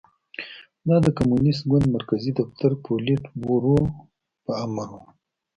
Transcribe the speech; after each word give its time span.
دا 0.87 0.95
د 1.05 1.07
کمونېست 1.17 1.63
ګوند 1.69 1.85
مرکزي 1.95 2.31
دفتر 2.39 2.71
پولیټ 2.83 3.23
بورو 3.41 3.77
په 4.43 4.51
امر 4.65 4.87
و 4.93 5.01